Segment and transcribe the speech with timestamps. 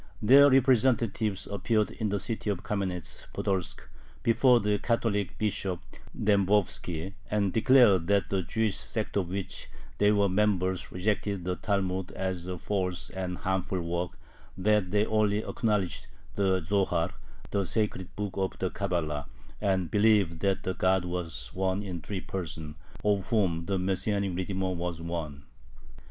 [0.19, 3.87] Their representatives appeared in the city of Kamenetz Podolsk
[4.23, 5.79] before the Catholic Bishop
[6.17, 9.69] Dembovski, and declared that the Jewish sect of which
[9.99, 14.17] they were members rejected the Talmud as a false and harmful work,
[14.57, 17.11] that they only acknowledged the Zohar,
[17.51, 19.27] the sacred book of the Cabala,
[19.61, 22.75] and believed that God was one in three persons,
[23.05, 25.43] of whom the Messianic Redeemer was one.